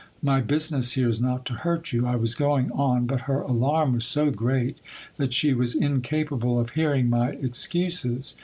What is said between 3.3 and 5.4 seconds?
alarm was so great that